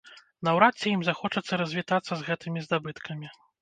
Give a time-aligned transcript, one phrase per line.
[0.47, 3.27] Наўрад ці ім захочацца развітацца з гэтымі здабыткамі.